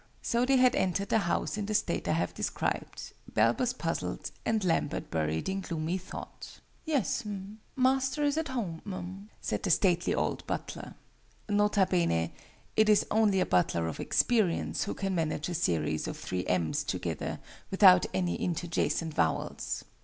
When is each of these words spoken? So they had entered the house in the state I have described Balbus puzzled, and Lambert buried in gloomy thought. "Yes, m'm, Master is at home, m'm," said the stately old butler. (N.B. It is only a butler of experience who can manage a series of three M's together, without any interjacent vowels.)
So 0.23 0.47
they 0.47 0.57
had 0.57 0.75
entered 0.75 1.09
the 1.09 1.19
house 1.19 1.59
in 1.59 1.67
the 1.67 1.75
state 1.75 2.07
I 2.07 2.13
have 2.13 2.33
described 2.33 3.13
Balbus 3.35 3.71
puzzled, 3.73 4.31
and 4.43 4.63
Lambert 4.65 5.11
buried 5.11 5.47
in 5.47 5.61
gloomy 5.61 5.99
thought. 5.99 6.59
"Yes, 6.85 7.23
m'm, 7.23 7.59
Master 7.75 8.23
is 8.23 8.35
at 8.35 8.47
home, 8.47 8.81
m'm," 8.83 9.29
said 9.41 9.61
the 9.61 9.69
stately 9.69 10.15
old 10.15 10.43
butler. 10.47 10.95
(N.B. 11.47 12.31
It 12.75 12.89
is 12.89 13.05
only 13.11 13.41
a 13.41 13.45
butler 13.45 13.87
of 13.87 13.99
experience 13.99 14.85
who 14.85 14.95
can 14.95 15.13
manage 15.13 15.49
a 15.49 15.53
series 15.53 16.07
of 16.07 16.17
three 16.17 16.47
M's 16.47 16.83
together, 16.83 17.39
without 17.69 18.07
any 18.11 18.37
interjacent 18.37 19.13
vowels.) 19.13 19.83